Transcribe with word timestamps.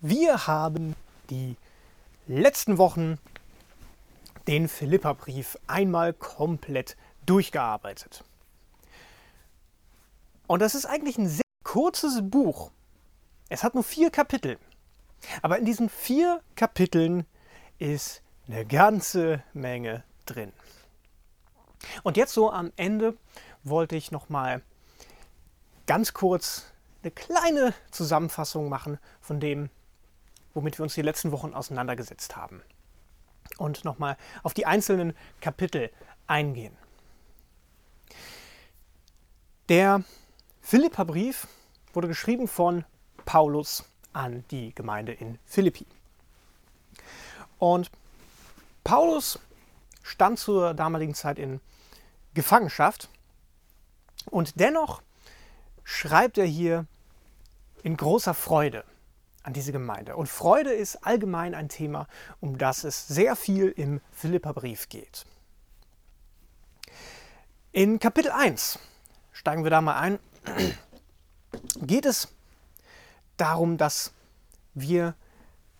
Wir 0.00 0.46
haben 0.46 0.94
die 1.30 1.56
letzten 2.26 2.76
Wochen 2.76 3.18
den 4.46 4.68
Philipperbrief 4.68 5.58
einmal 5.66 6.12
komplett 6.12 6.96
durchgearbeitet. 7.24 8.22
Und 10.46 10.60
das 10.60 10.74
ist 10.74 10.84
eigentlich 10.84 11.16
ein 11.16 11.28
sehr 11.28 11.40
kurzes 11.64 12.20
Buch. 12.22 12.70
Es 13.48 13.64
hat 13.64 13.74
nur 13.74 13.84
vier 13.84 14.10
Kapitel. 14.10 14.58
Aber 15.40 15.58
in 15.58 15.64
diesen 15.64 15.88
vier 15.88 16.42
Kapiteln 16.56 17.24
ist 17.78 18.22
eine 18.48 18.66
ganze 18.66 19.42
Menge 19.54 20.04
drin. 20.26 20.52
Und 22.02 22.18
jetzt 22.18 22.34
so 22.34 22.52
am 22.52 22.70
Ende 22.76 23.16
wollte 23.64 23.96
ich 23.96 24.12
noch 24.12 24.28
mal 24.28 24.62
ganz 25.86 26.12
kurz 26.12 26.66
eine 27.02 27.12
kleine 27.12 27.72
Zusammenfassung 27.90 28.68
machen 28.68 28.98
von 29.20 29.40
dem, 29.40 29.70
womit 30.56 30.78
wir 30.78 30.82
uns 30.82 30.94
die 30.94 31.02
letzten 31.02 31.30
Wochen 31.32 31.52
auseinandergesetzt 31.54 32.34
haben. 32.34 32.62
Und 33.58 33.84
nochmal 33.84 34.16
auf 34.42 34.54
die 34.54 34.66
einzelnen 34.66 35.14
Kapitel 35.40 35.90
eingehen. 36.26 36.76
Der 39.68 40.02
Philipperbrief 40.62 41.46
wurde 41.92 42.08
geschrieben 42.08 42.48
von 42.48 42.84
Paulus 43.24 43.84
an 44.12 44.44
die 44.50 44.74
Gemeinde 44.74 45.12
in 45.12 45.38
Philippi. 45.44 45.86
Und 47.58 47.90
Paulus 48.82 49.38
stand 50.02 50.38
zur 50.38 50.72
damaligen 50.72 51.14
Zeit 51.14 51.38
in 51.38 51.60
Gefangenschaft 52.34 53.10
und 54.30 54.58
dennoch 54.58 55.02
schreibt 55.84 56.38
er 56.38 56.46
hier 56.46 56.86
in 57.82 57.96
großer 57.96 58.34
Freude 58.34 58.84
an 59.46 59.52
diese 59.52 59.70
Gemeinde. 59.70 60.16
Und 60.16 60.28
Freude 60.28 60.72
ist 60.72 61.06
allgemein 61.06 61.54
ein 61.54 61.68
Thema, 61.68 62.08
um 62.40 62.58
das 62.58 62.82
es 62.82 63.06
sehr 63.06 63.36
viel 63.36 63.68
im 63.68 64.00
Philipperbrief 64.10 64.88
geht. 64.88 65.24
In 67.70 68.00
Kapitel 68.00 68.32
1, 68.32 68.80
steigen 69.32 69.62
wir 69.62 69.70
da 69.70 69.80
mal 69.80 69.98
ein, 70.00 70.18
geht 71.80 72.06
es 72.06 72.34
darum, 73.36 73.76
dass 73.76 74.12
wir 74.74 75.14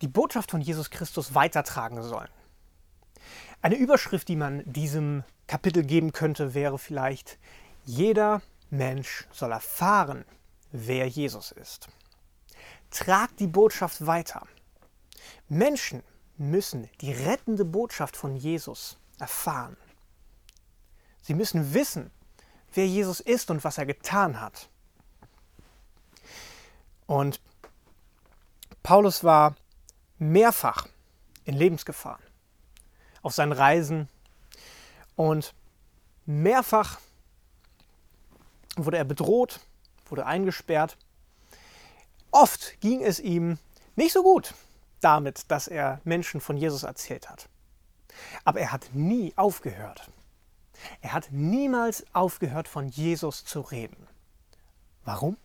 die 0.00 0.08
Botschaft 0.08 0.52
von 0.52 0.60
Jesus 0.60 0.90
Christus 0.90 1.34
weitertragen 1.34 2.02
sollen. 2.02 2.30
Eine 3.62 3.76
Überschrift, 3.76 4.28
die 4.28 4.36
man 4.36 4.62
diesem 4.64 5.24
Kapitel 5.48 5.82
geben 5.82 6.12
könnte, 6.12 6.54
wäre 6.54 6.78
vielleicht, 6.78 7.38
jeder 7.84 8.42
Mensch 8.70 9.26
soll 9.32 9.50
erfahren, 9.50 10.24
wer 10.70 11.08
Jesus 11.08 11.50
ist. 11.50 11.88
Tragt 12.90 13.40
die 13.40 13.46
Botschaft 13.46 14.06
weiter. 14.06 14.46
Menschen 15.48 16.02
müssen 16.36 16.88
die 17.00 17.12
rettende 17.12 17.64
Botschaft 17.64 18.16
von 18.16 18.36
Jesus 18.36 18.98
erfahren. 19.18 19.76
Sie 21.22 21.34
müssen 21.34 21.74
wissen, 21.74 22.10
wer 22.72 22.86
Jesus 22.86 23.20
ist 23.20 23.50
und 23.50 23.64
was 23.64 23.78
er 23.78 23.86
getan 23.86 24.40
hat. 24.40 24.68
Und 27.06 27.40
Paulus 28.82 29.24
war 29.24 29.56
mehrfach 30.18 30.88
in 31.44 31.54
Lebensgefahr 31.54 32.18
auf 33.22 33.34
seinen 33.34 33.52
Reisen 33.52 34.08
und 35.16 35.54
mehrfach 36.26 37.00
wurde 38.76 38.98
er 38.98 39.04
bedroht, 39.04 39.60
wurde 40.06 40.26
eingesperrt. 40.26 40.96
Oft 42.38 42.78
ging 42.82 43.02
es 43.02 43.18
ihm 43.18 43.58
nicht 43.94 44.12
so 44.12 44.22
gut 44.22 44.52
damit, 45.00 45.50
dass 45.50 45.68
er 45.68 46.02
Menschen 46.04 46.42
von 46.42 46.58
Jesus 46.58 46.82
erzählt 46.82 47.30
hat. 47.30 47.48
Aber 48.44 48.60
er 48.60 48.72
hat 48.72 48.90
nie 48.92 49.32
aufgehört. 49.36 50.10
Er 51.00 51.14
hat 51.14 51.28
niemals 51.30 52.04
aufgehört, 52.12 52.68
von 52.68 52.88
Jesus 52.88 53.46
zu 53.46 53.62
reden. 53.62 54.06
Warum? 55.02 55.38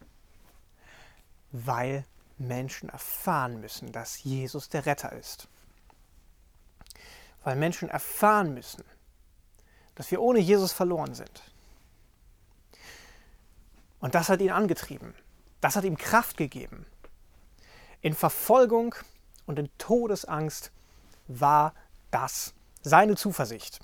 Weil 1.53 2.03
Menschen 2.37 2.89
erfahren 2.89 3.61
müssen, 3.61 3.93
dass 3.93 4.21
Jesus 4.25 4.67
der 4.67 4.85
Retter 4.85 5.13
ist. 5.13 5.47
Weil 7.45 7.55
Menschen 7.55 7.87
erfahren 7.87 8.53
müssen, 8.53 8.83
dass 9.95 10.11
wir 10.11 10.21
ohne 10.21 10.39
Jesus 10.39 10.73
verloren 10.73 11.15
sind. 11.15 11.41
Und 14.01 14.13
das 14.13 14.27
hat 14.27 14.41
ihn 14.41 14.51
angetrieben. 14.51 15.15
Das 15.61 15.75
hat 15.75 15.83
ihm 15.83 15.97
Kraft 15.97 16.37
gegeben. 16.37 16.85
In 18.01 18.13
Verfolgung 18.15 18.95
und 19.45 19.59
in 19.59 19.69
Todesangst 19.77 20.71
war 21.27 21.73
das 22.09 22.53
seine 22.81 23.15
Zuversicht. 23.15 23.79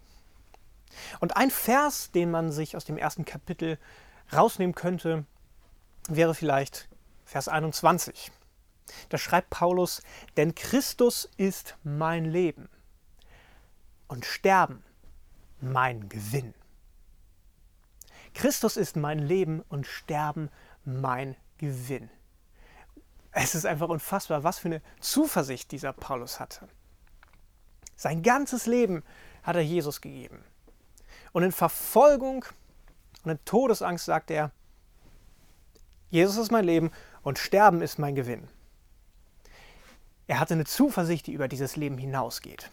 Und 1.19 1.37
ein 1.37 1.51
Vers, 1.51 2.11
den 2.11 2.31
man 2.31 2.51
sich 2.51 2.75
aus 2.75 2.85
dem 2.85 2.97
ersten 2.97 3.25
Kapitel 3.25 3.77
rausnehmen 4.33 4.73
könnte, 4.75 5.25
wäre 6.09 6.33
vielleicht 6.33 6.89
Vers 7.25 7.47
21. 7.47 8.31
Da 9.09 9.17
schreibt 9.17 9.49
Paulus, 9.49 10.01
denn 10.37 10.55
Christus 10.55 11.29
ist 11.37 11.75
mein 11.83 12.25
Leben 12.25 12.69
und 14.07 14.25
Sterben 14.25 14.83
mein 15.59 16.09
Gewinn. 16.09 16.53
Christus 18.33 18.77
ist 18.77 18.95
mein 18.95 19.19
Leben 19.19 19.61
und 19.69 19.85
Sterben 19.85 20.49
mein 20.85 21.35
Gewinn. 21.57 22.09
Es 23.31 23.55
ist 23.55 23.65
einfach 23.65 23.89
unfassbar, 23.89 24.43
was 24.43 24.59
für 24.59 24.67
eine 24.67 24.81
Zuversicht 24.99 25.71
dieser 25.71 25.93
Paulus 25.93 26.39
hatte. 26.39 26.67
Sein 27.95 28.23
ganzes 28.23 28.65
Leben 28.65 29.03
hat 29.43 29.55
er 29.55 29.61
Jesus 29.61 30.01
gegeben. 30.01 30.43
Und 31.33 31.43
in 31.43 31.51
Verfolgung 31.51 32.45
und 33.23 33.31
in 33.31 33.45
Todesangst 33.45 34.05
sagt 34.05 34.31
er, 34.31 34.51
Jesus 36.09 36.37
ist 36.37 36.51
mein 36.51 36.65
Leben 36.65 36.91
und 37.21 37.37
Sterben 37.37 37.81
ist 37.81 37.99
mein 37.99 38.15
Gewinn. 38.15 38.47
Er 40.27 40.39
hatte 40.39 40.53
eine 40.53 40.65
Zuversicht, 40.65 41.27
die 41.27 41.33
über 41.33 41.47
dieses 41.47 41.75
Leben 41.75 41.97
hinausgeht. 41.97 42.69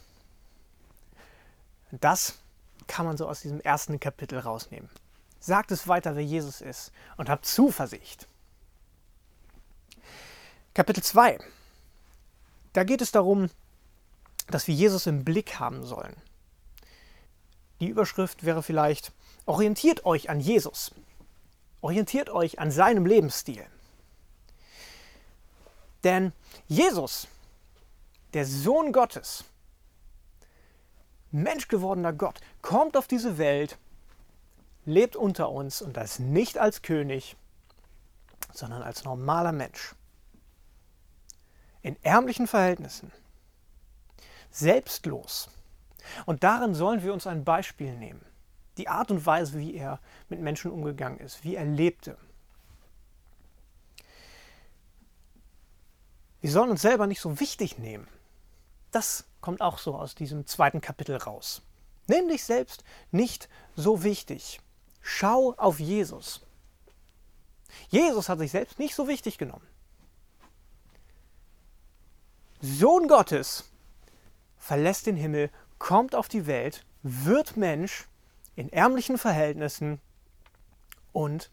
Das 1.90 2.38
kann 2.86 3.06
man 3.06 3.16
so 3.16 3.28
aus 3.28 3.40
diesem 3.40 3.60
ersten 3.60 4.00
Kapitel 4.00 4.38
rausnehmen. 4.38 4.90
Sagt 5.40 5.70
es 5.70 5.86
weiter, 5.88 6.16
wer 6.16 6.24
Jesus 6.24 6.60
ist 6.60 6.92
und 7.16 7.28
habt 7.28 7.46
Zuversicht. 7.46 8.28
Kapitel 10.74 11.04
2. 11.04 11.38
Da 12.72 12.82
geht 12.82 13.00
es 13.00 13.12
darum, 13.12 13.48
dass 14.48 14.66
wir 14.66 14.74
Jesus 14.74 15.06
im 15.06 15.24
Blick 15.24 15.60
haben 15.60 15.84
sollen. 15.84 16.16
Die 17.80 17.86
Überschrift 17.86 18.44
wäre 18.44 18.60
vielleicht, 18.62 19.12
orientiert 19.46 20.04
euch 20.04 20.30
an 20.30 20.40
Jesus. 20.40 20.92
Orientiert 21.80 22.28
euch 22.28 22.58
an 22.58 22.72
seinem 22.72 23.06
Lebensstil. 23.06 23.64
Denn 26.02 26.32
Jesus, 26.66 27.28
der 28.32 28.44
Sohn 28.44 28.92
Gottes, 28.92 29.44
menschgewordener 31.30 32.12
Gott, 32.12 32.40
kommt 32.62 32.96
auf 32.96 33.06
diese 33.06 33.38
Welt 33.38 33.78
lebt 34.86 35.14
unter 35.14 35.50
uns 35.50 35.82
und 35.82 35.96
das 35.96 36.18
nicht 36.18 36.58
als 36.58 36.82
König, 36.82 37.36
sondern 38.52 38.82
als 38.82 39.04
normaler 39.04 39.52
Mensch. 39.52 39.94
In 41.84 42.02
ärmlichen 42.02 42.46
Verhältnissen. 42.46 43.12
Selbstlos. 44.50 45.50
Und 46.24 46.42
darin 46.42 46.74
sollen 46.74 47.02
wir 47.02 47.12
uns 47.12 47.26
ein 47.26 47.44
Beispiel 47.44 47.94
nehmen. 47.94 48.24
Die 48.78 48.88
Art 48.88 49.10
und 49.10 49.26
Weise, 49.26 49.58
wie 49.58 49.74
er 49.74 50.00
mit 50.30 50.40
Menschen 50.40 50.70
umgegangen 50.70 51.20
ist, 51.20 51.44
wie 51.44 51.56
er 51.56 51.66
lebte. 51.66 52.16
Wir 56.40 56.50
sollen 56.50 56.70
uns 56.70 56.80
selber 56.80 57.06
nicht 57.06 57.20
so 57.20 57.38
wichtig 57.38 57.78
nehmen. 57.78 58.08
Das 58.90 59.26
kommt 59.42 59.60
auch 59.60 59.76
so 59.76 59.94
aus 59.94 60.14
diesem 60.14 60.46
zweiten 60.46 60.80
Kapitel 60.80 61.18
raus. 61.18 61.60
Nimm 62.06 62.28
dich 62.28 62.44
selbst 62.44 62.82
nicht 63.10 63.50
so 63.76 64.02
wichtig. 64.02 64.58
Schau 65.02 65.52
auf 65.58 65.80
Jesus. 65.80 66.40
Jesus 67.90 68.30
hat 68.30 68.38
sich 68.38 68.52
selbst 68.52 68.78
nicht 68.78 68.94
so 68.94 69.06
wichtig 69.06 69.36
genommen. 69.36 69.66
Sohn 72.66 73.08
Gottes 73.08 73.70
verlässt 74.56 75.04
den 75.04 75.16
Himmel, 75.16 75.50
kommt 75.78 76.14
auf 76.14 76.28
die 76.28 76.46
Welt, 76.46 76.86
wird 77.02 77.58
Mensch 77.58 78.08
in 78.56 78.72
ärmlichen 78.72 79.18
Verhältnissen 79.18 80.00
und 81.12 81.50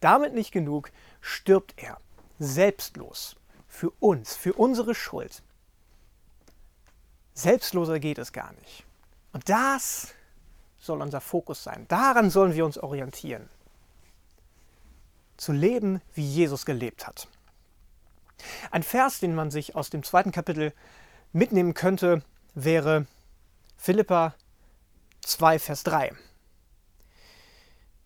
damit 0.00 0.32
nicht 0.32 0.52
genug, 0.52 0.90
stirbt 1.20 1.74
er 1.76 1.98
selbstlos 2.38 3.36
für 3.68 3.90
uns, 4.00 4.36
für 4.36 4.54
unsere 4.54 4.94
Schuld. 4.94 5.42
Selbstloser 7.34 8.00
geht 8.00 8.16
es 8.16 8.32
gar 8.32 8.54
nicht. 8.54 8.86
Und 9.34 9.50
das 9.50 10.14
soll 10.78 11.02
unser 11.02 11.20
Fokus 11.20 11.62
sein. 11.62 11.84
Daran 11.88 12.30
sollen 12.30 12.54
wir 12.54 12.64
uns 12.64 12.78
orientieren. 12.78 13.50
Zu 15.36 15.52
leben, 15.52 16.00
wie 16.14 16.26
Jesus 16.26 16.64
gelebt 16.64 17.06
hat. 17.06 17.28
Ein 18.70 18.82
Vers, 18.82 19.20
den 19.20 19.34
man 19.34 19.50
sich 19.50 19.74
aus 19.74 19.90
dem 19.90 20.02
zweiten 20.02 20.32
Kapitel 20.32 20.72
mitnehmen 21.32 21.74
könnte, 21.74 22.22
wäre 22.54 23.06
Philippa 23.76 24.34
2, 25.22 25.58
Vers 25.58 25.82
3. 25.84 26.12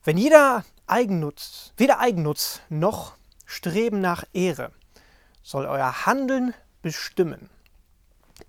Wenn 0.04 0.16
jeder 0.16 0.64
Eigennutz, 0.86 1.72
weder 1.76 2.00
Eigennutz 2.00 2.60
noch 2.68 3.14
Streben 3.44 4.00
nach 4.00 4.24
Ehre 4.32 4.72
soll 5.42 5.66
euer 5.66 6.06
Handeln 6.06 6.54
bestimmen. 6.82 7.48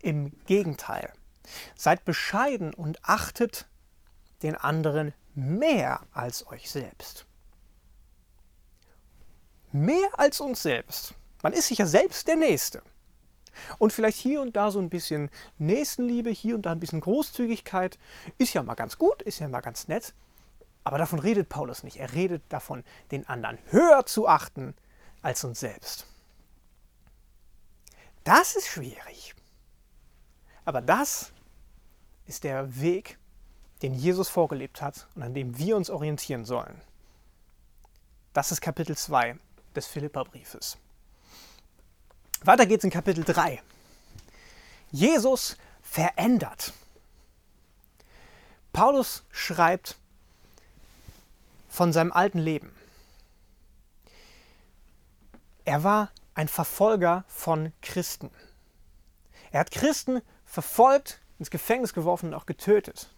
Im 0.01 0.31
Gegenteil, 0.45 1.13
seid 1.75 2.05
bescheiden 2.05 2.73
und 2.73 3.03
achtet 3.03 3.67
den 4.43 4.55
anderen 4.55 5.13
mehr 5.35 6.01
als 6.13 6.45
euch 6.47 6.69
selbst. 6.69 7.25
Mehr 9.71 10.09
als 10.17 10.41
uns 10.41 10.61
selbst. 10.61 11.13
Man 11.41 11.53
ist 11.53 11.67
sich 11.67 11.77
ja 11.77 11.85
selbst 11.85 12.27
der 12.27 12.35
Nächste. 12.35 12.81
Und 13.77 13.93
vielleicht 13.93 14.17
hier 14.17 14.41
und 14.41 14.55
da 14.55 14.71
so 14.71 14.79
ein 14.79 14.89
bisschen 14.89 15.29
Nächstenliebe, 15.57 16.29
hier 16.29 16.55
und 16.55 16.63
da 16.65 16.71
ein 16.71 16.79
bisschen 16.79 17.01
Großzügigkeit 17.01 17.97
ist 18.37 18.53
ja 18.53 18.63
mal 18.63 18.75
ganz 18.75 18.97
gut, 18.97 19.21
ist 19.21 19.39
ja 19.39 19.47
mal 19.47 19.61
ganz 19.61 19.87
nett. 19.87 20.13
Aber 20.83 20.97
davon 20.97 21.19
redet 21.19 21.49
Paulus 21.49 21.83
nicht. 21.83 21.97
Er 21.97 22.13
redet 22.13 22.41
davon, 22.49 22.83
den 23.11 23.27
anderen 23.27 23.59
höher 23.69 24.05
zu 24.05 24.27
achten 24.27 24.75
als 25.21 25.43
uns 25.43 25.59
selbst. 25.59 26.05
Das 28.23 28.55
ist 28.55 28.67
schwierig. 28.67 29.35
Aber 30.65 30.81
das 30.81 31.31
ist 32.25 32.43
der 32.43 32.79
Weg, 32.79 33.17
den 33.81 33.93
Jesus 33.93 34.29
vorgelebt 34.29 34.81
hat 34.81 35.07
und 35.15 35.23
an 35.23 35.33
dem 35.33 35.57
wir 35.57 35.75
uns 35.75 35.89
orientieren 35.89 36.45
sollen. 36.45 36.81
Das 38.33 38.51
ist 38.51 38.61
Kapitel 38.61 38.95
2 38.95 39.37
des 39.75 39.87
Philipperbriefes. 39.87 40.77
Weiter 42.45 42.65
geht's 42.65 42.85
in 42.85 42.89
Kapitel 42.89 43.25
3. 43.25 43.61
Jesus 44.91 45.57
verändert. 45.81 46.73
Paulus 48.71 49.23
schreibt 49.29 49.97
von 51.67 51.91
seinem 51.91 52.13
alten 52.13 52.39
Leben. 52.39 52.73
Er 55.65 55.83
war 55.83 56.11
ein 56.33 56.47
Verfolger 56.47 57.25
von 57.27 57.73
Christen. 57.81 58.31
Er 59.51 59.59
hat 59.59 59.71
Christen 59.71 60.21
verfolgt, 60.45 61.19
ins 61.39 61.51
Gefängnis 61.51 61.93
geworfen 61.93 62.27
und 62.27 62.35
auch 62.35 62.45
getötet. 62.45 63.09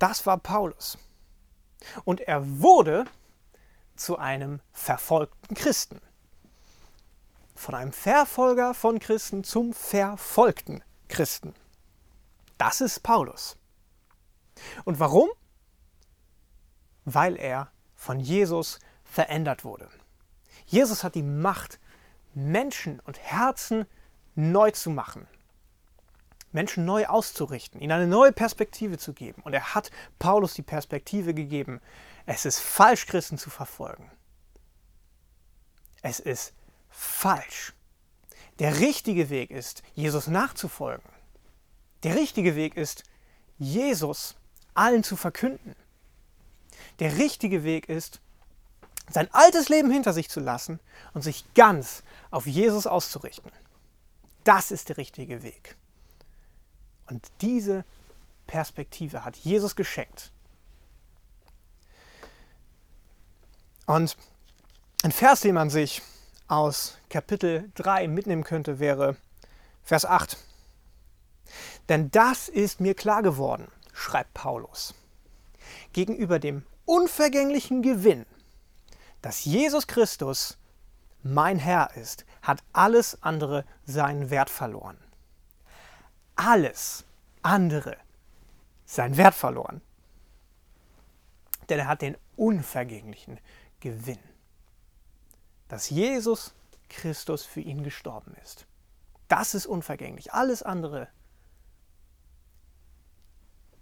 Das 0.00 0.26
war 0.26 0.38
Paulus. 0.38 0.98
Und 2.04 2.20
er 2.22 2.60
wurde 2.60 3.04
zu 3.94 4.18
einem 4.18 4.60
verfolgten 4.72 5.54
Christen 5.54 6.00
von 7.58 7.74
einem 7.74 7.92
Verfolger 7.92 8.72
von 8.72 9.00
Christen 9.00 9.42
zum 9.42 9.72
verfolgten 9.72 10.82
Christen. 11.08 11.54
Das 12.56 12.80
ist 12.80 13.00
Paulus. 13.00 13.58
Und 14.84 15.00
warum? 15.00 15.28
Weil 17.04 17.36
er 17.36 17.72
von 17.94 18.20
Jesus 18.20 18.78
verändert 19.02 19.64
wurde. 19.64 19.88
Jesus 20.66 21.02
hat 21.02 21.16
die 21.16 21.22
Macht, 21.22 21.80
Menschen 22.32 23.00
und 23.00 23.18
Herzen 23.18 23.86
neu 24.36 24.70
zu 24.70 24.90
machen. 24.90 25.26
Menschen 26.52 26.84
neu 26.84 27.06
auszurichten, 27.06 27.80
ihnen 27.80 27.92
eine 27.92 28.06
neue 28.06 28.32
Perspektive 28.32 28.98
zu 28.98 29.12
geben. 29.12 29.42
Und 29.42 29.52
er 29.52 29.74
hat 29.74 29.90
Paulus 30.18 30.54
die 30.54 30.62
Perspektive 30.62 31.34
gegeben, 31.34 31.80
es 32.24 32.44
ist 32.44 32.60
falsch, 32.60 33.06
Christen 33.06 33.36
zu 33.36 33.50
verfolgen. 33.50 34.10
Es 36.02 36.20
ist 36.20 36.54
falsch. 36.98 37.74
Der 38.58 38.80
richtige 38.80 39.30
Weg 39.30 39.50
ist, 39.50 39.82
Jesus 39.94 40.26
nachzufolgen. 40.26 41.08
Der 42.02 42.16
richtige 42.16 42.56
Weg 42.56 42.76
ist, 42.76 43.04
Jesus 43.56 44.34
allen 44.74 45.04
zu 45.04 45.16
verkünden. 45.16 45.76
Der 46.98 47.16
richtige 47.16 47.62
Weg 47.62 47.88
ist, 47.88 48.20
sein 49.10 49.32
altes 49.32 49.68
Leben 49.68 49.90
hinter 49.90 50.12
sich 50.12 50.28
zu 50.28 50.40
lassen 50.40 50.80
und 51.14 51.22
sich 51.22 51.44
ganz 51.54 52.02
auf 52.30 52.46
Jesus 52.46 52.86
auszurichten. 52.86 53.52
Das 54.42 54.70
ist 54.70 54.88
der 54.88 54.96
richtige 54.96 55.42
Weg. 55.42 55.76
Und 57.06 57.26
diese 57.40 57.84
Perspektive 58.46 59.24
hat 59.24 59.36
Jesus 59.36 59.76
geschenkt. 59.76 60.32
Und 63.86 64.16
ein 65.04 65.12
Vers, 65.12 65.40
den 65.40 65.54
man 65.54 65.70
sich 65.70 66.02
aus 66.48 66.98
Kapitel 67.10 67.70
3 67.74 68.08
mitnehmen 68.08 68.42
könnte, 68.42 68.78
wäre 68.78 69.16
Vers 69.82 70.04
8. 70.04 70.36
Denn 71.88 72.10
das 72.10 72.48
ist 72.48 72.80
mir 72.80 72.94
klar 72.94 73.22
geworden, 73.22 73.68
schreibt 73.92 74.34
Paulus, 74.34 74.94
gegenüber 75.92 76.38
dem 76.38 76.64
unvergänglichen 76.84 77.82
Gewinn, 77.82 78.26
dass 79.22 79.44
Jesus 79.44 79.86
Christus 79.86 80.58
mein 81.22 81.58
Herr 81.58 81.94
ist, 81.96 82.24
hat 82.42 82.62
alles 82.72 83.22
andere 83.22 83.64
seinen 83.84 84.30
Wert 84.30 84.50
verloren. 84.50 84.98
Alles 86.36 87.04
andere 87.42 87.96
seinen 88.86 89.16
Wert 89.16 89.34
verloren. 89.34 89.82
Denn 91.68 91.80
er 91.80 91.88
hat 91.88 92.02
den 92.02 92.16
unvergänglichen 92.36 93.38
Gewinn 93.80 94.18
dass 95.68 95.90
Jesus 95.90 96.54
Christus 96.88 97.44
für 97.44 97.60
ihn 97.60 97.82
gestorben 97.84 98.34
ist. 98.42 98.66
Das 99.28 99.54
ist 99.54 99.66
unvergänglich. 99.66 100.32
Alles 100.32 100.62
andere 100.62 101.08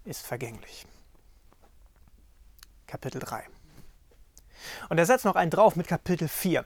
ist 0.03 0.25
vergänglich. 0.25 0.85
Kapitel 2.85 3.19
3. 3.19 3.45
Und 4.89 4.97
er 4.97 5.05
setzt 5.05 5.25
noch 5.25 5.35
einen 5.35 5.51
drauf 5.51 5.75
mit 5.75 5.87
Kapitel 5.87 6.27
4. 6.27 6.65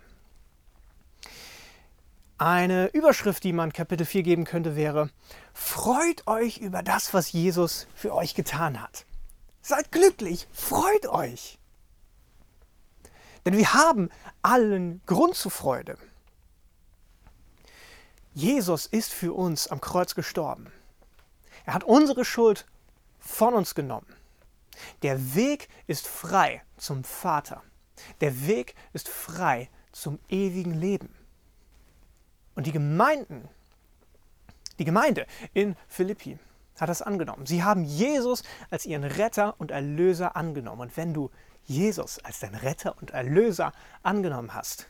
Eine 2.37 2.87
Überschrift, 2.87 3.43
die 3.43 3.53
man 3.53 3.71
Kapitel 3.71 4.05
4 4.05 4.23
geben 4.23 4.45
könnte, 4.45 4.75
wäre, 4.75 5.11
freut 5.53 6.25
euch 6.27 6.57
über 6.57 6.81
das, 6.81 7.13
was 7.13 7.31
Jesus 7.31 7.85
für 7.93 8.15
euch 8.15 8.33
getan 8.33 8.81
hat. 8.81 9.05
Seid 9.61 9.91
glücklich, 9.91 10.47
freut 10.51 11.05
euch. 11.05 11.59
Denn 13.45 13.57
wir 13.57 13.73
haben 13.73 14.09
allen 14.41 15.01
Grund 15.05 15.35
zur 15.35 15.51
Freude. 15.51 15.97
Jesus 18.33 18.85
ist 18.85 19.11
für 19.11 19.33
uns 19.33 19.67
am 19.67 19.81
Kreuz 19.81 20.15
gestorben. 20.15 20.71
Er 21.65 21.73
hat 21.73 21.83
unsere 21.83 22.23
Schuld 22.23 22.65
von 23.19 23.53
uns 23.53 23.75
genommen. 23.75 24.07
Der 25.01 25.35
Weg 25.35 25.67
ist 25.87 26.07
frei 26.07 26.63
zum 26.77 27.03
Vater. 27.03 27.61
Der 28.21 28.47
Weg 28.47 28.75
ist 28.93 29.09
frei 29.09 29.69
zum 29.91 30.19
ewigen 30.29 30.73
Leben. 30.73 31.13
Und 32.55 32.67
die 32.67 32.71
Gemeinden, 32.71 33.49
die 34.79 34.85
Gemeinde 34.85 35.27
in 35.53 35.75
Philippi 35.87 36.39
hat 36.79 36.89
das 36.89 37.01
angenommen. 37.01 37.45
Sie 37.45 37.63
haben 37.63 37.83
Jesus 37.83 38.43
als 38.69 38.85
ihren 38.85 39.03
Retter 39.03 39.55
und 39.59 39.71
Erlöser 39.71 40.35
angenommen. 40.35 40.81
Und 40.81 40.97
wenn 40.97 41.13
du 41.13 41.29
Jesus 41.65 42.19
als 42.19 42.39
dein 42.39 42.55
Retter 42.55 42.97
und 42.99 43.11
Erlöser 43.11 43.71
angenommen 44.03 44.53
hast, 44.53 44.87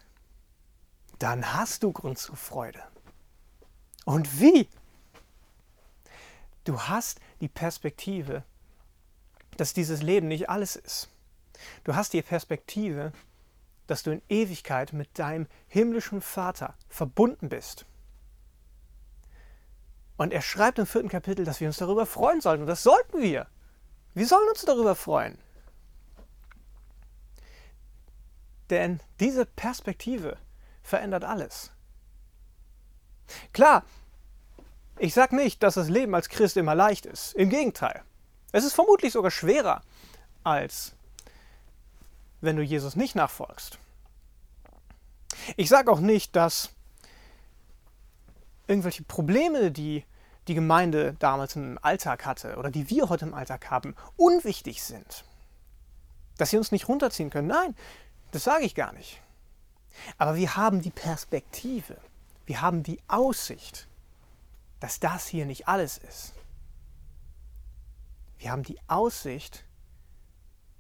dann 1.19 1.53
hast 1.53 1.83
du 1.83 1.91
Grund 1.91 2.17
zur 2.17 2.35
Freude. 2.35 2.81
Und 4.05 4.39
wie? 4.39 4.67
Du 6.63 6.79
hast 6.81 7.19
die 7.39 7.47
Perspektive, 7.47 8.43
dass 9.57 9.73
dieses 9.73 10.01
Leben 10.01 10.27
nicht 10.27 10.49
alles 10.49 10.75
ist. 10.75 11.09
Du 11.83 11.95
hast 11.95 12.13
die 12.13 12.21
Perspektive, 12.21 13.11
dass 13.87 14.03
du 14.03 14.11
in 14.11 14.21
Ewigkeit 14.29 14.93
mit 14.93 15.19
deinem 15.19 15.47
himmlischen 15.67 16.21
Vater 16.21 16.75
verbunden 16.87 17.49
bist. 17.49 17.85
Und 20.17 20.33
er 20.33 20.41
schreibt 20.41 20.79
im 20.79 20.85
vierten 20.85 21.09
Kapitel, 21.09 21.45
dass 21.45 21.59
wir 21.59 21.67
uns 21.67 21.77
darüber 21.77 22.05
freuen 22.05 22.41
sollen. 22.41 22.61
Und 22.61 22.67
das 22.67 22.83
sollten 22.83 23.21
wir. 23.21 23.47
Wir 24.13 24.27
sollen 24.27 24.47
uns 24.49 24.61
darüber 24.61 24.95
freuen. 24.95 25.37
Denn 28.71 29.01
diese 29.19 29.45
Perspektive 29.45 30.37
verändert 30.81 31.25
alles. 31.25 31.71
Klar, 33.53 33.83
ich 34.97 35.13
sage 35.13 35.35
nicht, 35.35 35.61
dass 35.61 35.75
das 35.75 35.89
Leben 35.89 36.15
als 36.15 36.29
Christ 36.29 36.57
immer 36.57 36.73
leicht 36.73 37.05
ist. 37.05 37.33
Im 37.35 37.49
Gegenteil. 37.49 38.01
Es 38.53 38.63
ist 38.63 38.73
vermutlich 38.73 39.13
sogar 39.13 39.29
schwerer, 39.29 39.81
als 40.43 40.93
wenn 42.39 42.55
du 42.55 42.63
Jesus 42.63 42.95
nicht 42.95 43.13
nachfolgst. 43.13 43.77
Ich 45.57 45.69
sage 45.69 45.91
auch 45.91 45.99
nicht, 45.99 46.35
dass 46.35 46.71
irgendwelche 48.67 49.03
Probleme, 49.03 49.71
die 49.71 50.05
die 50.47 50.55
Gemeinde 50.55 51.15
damals 51.19 51.55
im 51.55 51.77
Alltag 51.81 52.25
hatte 52.25 52.55
oder 52.55 52.71
die 52.71 52.89
wir 52.89 53.09
heute 53.09 53.25
im 53.25 53.33
Alltag 53.33 53.69
haben, 53.69 53.95
unwichtig 54.15 54.81
sind. 54.81 55.25
Dass 56.37 56.49
sie 56.49 56.57
uns 56.57 56.71
nicht 56.71 56.87
runterziehen 56.87 57.29
können. 57.29 57.47
Nein, 57.47 57.75
das 58.31 58.43
sage 58.43 58.65
ich 58.65 58.75
gar 58.75 58.93
nicht. 58.93 59.21
Aber 60.17 60.35
wir 60.35 60.55
haben 60.55 60.81
die 60.81 60.89
Perspektive, 60.89 61.97
wir 62.45 62.61
haben 62.61 62.83
die 62.83 63.00
Aussicht, 63.07 63.88
dass 64.79 65.00
das 65.00 65.27
hier 65.27 65.45
nicht 65.45 65.67
alles 65.67 65.97
ist. 65.97 66.33
Wir 68.38 68.51
haben 68.51 68.63
die 68.63 68.79
Aussicht, 68.88 69.63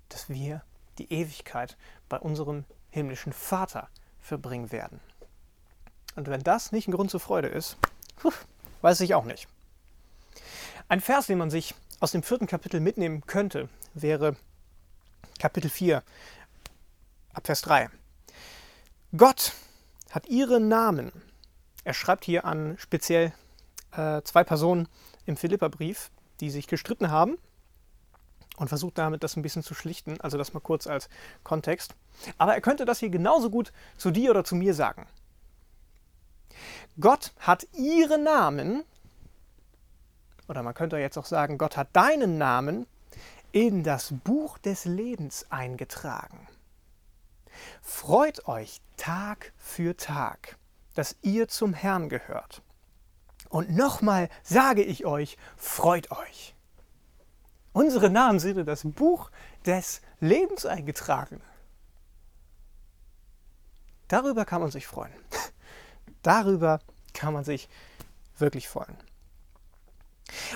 dass 0.09 0.29
wir 0.29 0.63
die 0.97 1.11
Ewigkeit 1.11 1.77
bei 2.09 2.17
unserem 2.17 2.65
himmlischen 2.89 3.33
Vater 3.33 3.89
verbringen 4.19 4.71
werden. 4.71 4.99
Und 6.15 6.27
wenn 6.27 6.43
das 6.43 6.71
nicht 6.71 6.87
ein 6.87 6.91
Grund 6.91 7.11
zur 7.11 7.19
Freude 7.19 7.47
ist, 7.47 7.77
weiß 8.81 9.01
ich 9.01 9.13
auch 9.13 9.25
nicht. 9.25 9.47
Ein 10.89 11.01
Vers, 11.01 11.27
den 11.27 11.37
man 11.37 11.49
sich 11.49 11.75
aus 11.99 12.11
dem 12.11 12.23
vierten 12.23 12.47
Kapitel 12.47 12.79
mitnehmen 12.79 13.25
könnte, 13.25 13.69
wäre 13.93 14.35
Kapitel 15.39 15.69
4, 15.69 16.03
Abvers 17.33 17.61
3. 17.61 17.89
Gott 19.15 19.53
hat 20.09 20.27
ihren 20.27 20.67
Namen, 20.67 21.11
er 21.83 21.93
schreibt 21.93 22.25
hier 22.25 22.45
an 22.45 22.75
speziell 22.77 23.33
äh, 23.91 24.21
zwei 24.23 24.43
Personen 24.43 24.87
im 25.25 25.37
Philipperbrief, 25.37 26.11
die 26.39 26.49
sich 26.49 26.67
gestritten 26.67 27.11
haben 27.11 27.37
und 28.57 28.67
versucht 28.67 28.97
damit 28.97 29.23
das 29.23 29.35
ein 29.35 29.41
bisschen 29.41 29.63
zu 29.63 29.73
schlichten, 29.73 30.19
also 30.21 30.37
das 30.37 30.53
mal 30.53 30.59
kurz 30.59 30.87
als 30.87 31.09
Kontext. 31.43 31.95
Aber 32.37 32.53
er 32.53 32.61
könnte 32.61 32.85
das 32.85 32.99
hier 32.99 33.09
genauso 33.09 33.49
gut 33.49 33.71
zu 33.97 34.11
dir 34.11 34.31
oder 34.31 34.43
zu 34.43 34.55
mir 34.55 34.73
sagen. 34.73 35.07
Gott 36.99 37.33
hat 37.39 37.65
ihren 37.73 38.23
Namen, 38.23 38.83
oder 40.47 40.63
man 40.63 40.73
könnte 40.73 40.97
jetzt 40.97 41.17
auch 41.17 41.25
sagen, 41.25 41.57
Gott 41.57 41.77
hat 41.77 41.89
deinen 41.93 42.37
Namen 42.37 42.85
in 43.51 43.83
das 43.83 44.13
Buch 44.23 44.57
des 44.57 44.85
Lebens 44.85 45.45
eingetragen. 45.49 46.47
Freut 47.81 48.47
euch 48.47 48.81
Tag 48.97 49.53
für 49.57 49.95
Tag, 49.97 50.57
dass 50.95 51.15
ihr 51.21 51.47
zum 51.47 51.73
Herrn 51.73 52.09
gehört. 52.09 52.61
Und 53.49 53.75
nochmal 53.75 54.29
sage 54.43 54.83
ich 54.83 55.05
euch, 55.05 55.37
freut 55.57 56.11
euch. 56.11 56.55
Unsere 57.73 58.09
Namen 58.09 58.39
sind 58.39 58.57
in 58.57 58.65
das 58.65 58.83
Buch 58.83 59.31
des 59.65 60.01
Lebens 60.19 60.65
eingetragen. 60.65 61.41
Darüber 64.07 64.45
kann 64.45 64.61
man 64.61 64.71
sich 64.71 64.87
freuen. 64.87 65.13
Darüber 66.21 66.81
kann 67.13 67.33
man 67.33 67.43
sich 67.43 67.69
wirklich 68.37 68.67
freuen. 68.67 68.97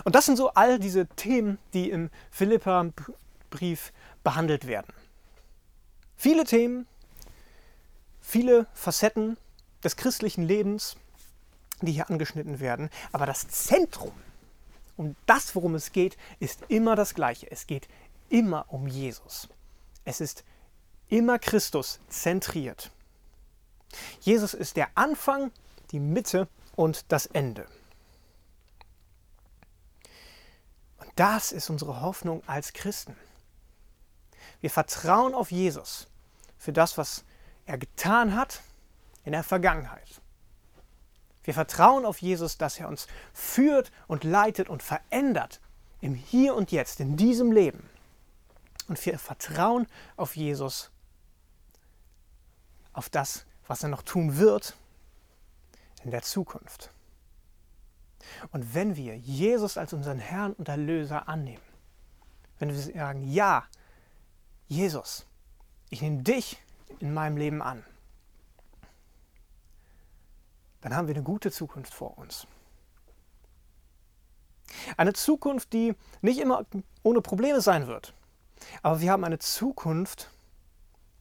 Und 0.04 0.16
das 0.16 0.26
sind 0.26 0.36
so 0.36 0.50
all 0.54 0.80
diese 0.80 1.08
Themen, 1.08 1.58
die 1.74 1.90
im 1.90 2.10
Philippa-Brief 2.32 3.94
behandelt 4.24 4.68
werden. 4.68 4.94
Viele 6.18 6.44
Themen, 6.44 6.88
viele 8.26 8.66
Facetten 8.74 9.38
des 9.84 9.96
christlichen 9.96 10.44
Lebens, 10.44 10.98
die 11.82 11.92
hier 11.92 12.10
angeschnitten 12.10 12.60
werden. 12.60 12.90
Aber 13.12 13.26
das 13.26 13.48
Zentrum, 13.48 14.14
um 14.98 15.16
das, 15.26 15.56
worum 15.56 15.76
es 15.76 15.92
geht, 15.92 16.18
ist 16.40 16.64
immer 16.68 16.96
das 16.96 17.14
gleiche. 17.14 17.50
Es 17.52 17.68
geht 17.68 17.88
immer 18.30 18.66
um 18.70 18.88
Jesus. 18.88 19.48
Es 20.04 20.22
ist 20.22 20.44
immer 21.08 21.38
Christus 21.38 22.00
zentriert. 22.10 22.92
Jesus 24.22 24.54
ist 24.54 24.76
der 24.76 24.90
Anfang, 24.96 25.52
die 25.92 26.00
Mitte 26.00 26.48
und 26.76 27.12
das 27.12 27.28
Ende. 27.28 27.68
Und 30.98 31.12
das 31.16 31.52
ist 31.52 31.70
unsere 31.70 32.02
Hoffnung 32.02 32.42
als 32.48 32.74
Christen. 32.74 33.16
Wir 34.62 34.72
vertrauen 34.72 35.36
auf 35.36 35.52
Jesus 35.52 36.08
für 36.58 36.74
das, 36.74 36.98
was 36.98 37.24
er 37.66 37.78
getan 37.78 38.36
hat 38.36 38.62
in 39.24 39.32
der 39.32 39.44
Vergangenheit. 39.44 40.22
Wir 41.44 41.54
vertrauen 41.54 42.06
auf 42.06 42.22
Jesus, 42.22 42.58
dass 42.58 42.80
er 42.80 42.88
uns 42.88 43.08
führt 43.34 43.92
und 44.08 44.24
leitet 44.24 44.70
und 44.70 44.82
verändert 44.82 45.62
im 46.02 46.16
Hier 46.16 46.56
und 46.56 46.72
Jetzt, 46.72 47.00
in 47.00 47.18
diesem 47.18 47.52
Leben. 47.52 47.90
Und 48.88 49.04
wir 49.06 49.18
vertrauen 49.20 49.88
auf 50.18 50.36
Jesus, 50.36 50.92
auf 52.94 53.10
das, 53.10 53.46
was 53.68 53.84
er 53.84 53.90
noch 53.90 54.04
tun 54.04 54.38
wird 54.38 54.76
in 56.04 56.12
der 56.12 56.22
Zukunft. 56.22 56.92
Und 58.52 58.74
wenn 58.74 58.96
wir 58.96 59.16
Jesus 59.18 59.78
als 59.78 59.94
unseren 59.94 60.20
Herrn 60.20 60.54
und 60.54 60.68
Erlöser 60.68 61.28
annehmen, 61.28 61.62
wenn 62.58 62.70
wir 62.70 62.80
sagen, 62.80 63.24
ja, 63.32 63.66
Jesus, 64.68 65.26
ich 65.90 66.02
nehme 66.02 66.24
dich 66.24 66.58
in 67.00 67.14
meinem 67.14 67.38
Leben 67.38 67.62
an, 67.62 67.84
dann 70.82 70.96
haben 70.96 71.08
wir 71.08 71.16
eine 71.16 71.24
gute 71.24 71.52
Zukunft 71.52 71.94
vor 71.94 72.18
uns. 72.18 72.48
Eine 74.98 75.14
Zukunft, 75.14 75.74
die 75.74 75.96
nicht 76.22 76.40
immer 76.40 76.66
ohne 77.04 77.22
Probleme 77.22 77.62
sein 77.62 77.88
wird, 77.88 78.14
aber 78.82 79.02
wir 79.02 79.12
haben 79.12 79.24
eine 79.24 79.40
Zukunft, 79.40 80.30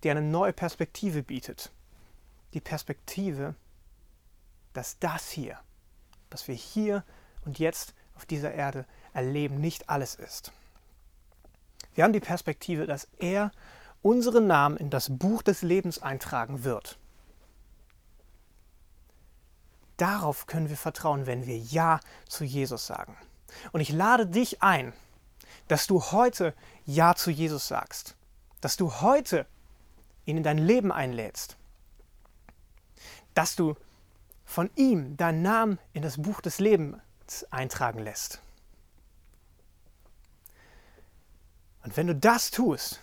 die 0.02 0.10
eine 0.10 0.22
neue 0.22 0.52
Perspektive 0.52 1.22
bietet. 1.22 1.72
Die 2.52 2.60
Perspektive, 2.60 3.54
dass 4.72 4.98
das 4.98 5.30
hier, 5.30 5.58
was 6.30 6.46
wir 6.46 6.54
hier 6.54 7.04
und 7.44 7.58
jetzt 7.58 7.94
auf 8.14 8.26
dieser 8.26 8.52
Erde 8.52 8.86
erleben, 9.12 9.60
nicht 9.60 9.88
alles 9.88 10.14
ist. 10.14 10.52
Wir 11.94 12.04
haben 12.04 12.12
die 12.12 12.20
Perspektive, 12.20 12.86
dass 12.86 13.08
er 13.18 13.50
unseren 14.04 14.46
Namen 14.46 14.76
in 14.76 14.90
das 14.90 15.16
Buch 15.16 15.42
des 15.42 15.62
Lebens 15.62 16.00
eintragen 16.02 16.62
wird. 16.62 16.98
Darauf 19.96 20.46
können 20.46 20.68
wir 20.68 20.76
vertrauen, 20.76 21.26
wenn 21.26 21.46
wir 21.46 21.56
Ja 21.56 22.00
zu 22.28 22.44
Jesus 22.44 22.86
sagen. 22.86 23.16
Und 23.72 23.80
ich 23.80 23.90
lade 23.90 24.26
dich 24.26 24.62
ein, 24.62 24.92
dass 25.68 25.86
du 25.86 26.02
heute 26.02 26.54
Ja 26.84 27.14
zu 27.14 27.30
Jesus 27.30 27.66
sagst, 27.66 28.14
dass 28.60 28.76
du 28.76 29.00
heute 29.00 29.46
ihn 30.26 30.36
in 30.36 30.42
dein 30.42 30.58
Leben 30.58 30.92
einlädst, 30.92 31.56
dass 33.32 33.56
du 33.56 33.74
von 34.44 34.70
ihm 34.76 35.16
deinen 35.16 35.40
Namen 35.40 35.78
in 35.94 36.02
das 36.02 36.20
Buch 36.20 36.42
des 36.42 36.58
Lebens 36.58 37.46
eintragen 37.50 38.00
lässt. 38.00 38.42
Und 41.84 41.96
wenn 41.96 42.06
du 42.06 42.14
das 42.14 42.50
tust, 42.50 43.00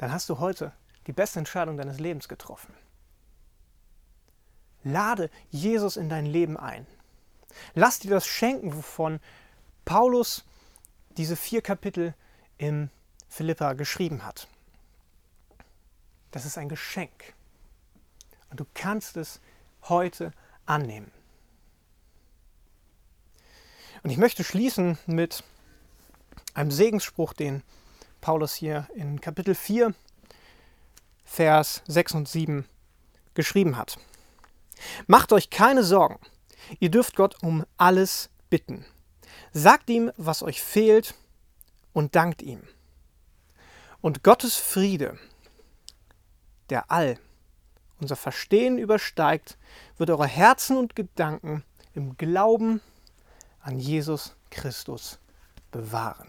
dann 0.00 0.12
hast 0.12 0.30
du 0.30 0.38
heute 0.38 0.72
die 1.06 1.12
beste 1.12 1.38
Entscheidung 1.38 1.76
deines 1.76 2.00
Lebens 2.00 2.26
getroffen. 2.26 2.72
Lade 4.82 5.28
Jesus 5.50 5.98
in 5.98 6.08
dein 6.08 6.24
Leben 6.24 6.56
ein. 6.56 6.86
Lass 7.74 7.98
dir 7.98 8.10
das 8.10 8.26
schenken, 8.26 8.74
wovon 8.74 9.20
Paulus 9.84 10.46
diese 11.18 11.36
vier 11.36 11.60
Kapitel 11.60 12.14
im 12.56 12.88
Philippa 13.28 13.74
geschrieben 13.74 14.24
hat. 14.24 14.48
Das 16.30 16.46
ist 16.46 16.56
ein 16.56 16.70
Geschenk. 16.70 17.34
Und 18.48 18.58
du 18.58 18.64
kannst 18.72 19.18
es 19.18 19.38
heute 19.82 20.32
annehmen. 20.64 21.12
Und 24.02 24.08
ich 24.08 24.16
möchte 24.16 24.44
schließen 24.44 24.96
mit 25.04 25.44
einem 26.54 26.70
Segensspruch, 26.70 27.34
den 27.34 27.62
Paulus 28.20 28.54
hier 28.54 28.88
in 28.94 29.20
Kapitel 29.20 29.54
4, 29.54 29.94
Vers 31.24 31.82
6 31.86 32.14
und 32.14 32.28
7 32.28 32.66
geschrieben 33.34 33.76
hat. 33.76 33.98
Macht 35.06 35.32
euch 35.32 35.50
keine 35.50 35.84
Sorgen, 35.84 36.18
ihr 36.78 36.90
dürft 36.90 37.16
Gott 37.16 37.42
um 37.42 37.64
alles 37.76 38.30
bitten. 38.50 38.84
Sagt 39.52 39.90
ihm, 39.90 40.12
was 40.16 40.42
euch 40.42 40.62
fehlt 40.62 41.14
und 41.92 42.14
dankt 42.14 42.42
ihm. 42.42 42.62
Und 44.00 44.22
Gottes 44.22 44.56
Friede, 44.56 45.18
der 46.68 46.90
all 46.90 47.18
unser 48.00 48.16
Verstehen 48.16 48.78
übersteigt, 48.78 49.58
wird 49.98 50.10
eure 50.10 50.26
Herzen 50.26 50.76
und 50.76 50.96
Gedanken 50.96 51.64
im 51.94 52.16
Glauben 52.16 52.80
an 53.60 53.78
Jesus 53.78 54.34
Christus 54.50 55.18
bewahren. 55.70 56.28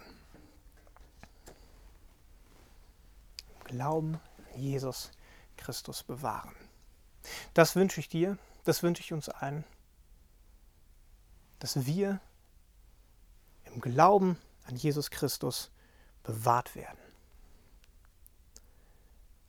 Glauben 3.72 4.20
Jesus 4.56 5.12
Christus 5.56 6.04
bewahren. 6.04 6.54
Das 7.54 7.76
wünsche 7.76 8.02
ich 8.02 8.10
dir, 8.10 8.38
das 8.66 8.84
wünsche 8.84 9.02
ich 9.02 9.14
uns 9.14 9.30
allen, 9.30 9.64
dass 11.60 11.86
wir 11.86 12.20
im 13.66 13.80
Glauben 13.80 14.38
an 14.66 14.76
Jesus 14.76 15.10
Christus 15.10 15.72
bewahrt 16.24 16.76
werden. 16.76 17.00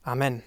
Amen. 0.03 0.41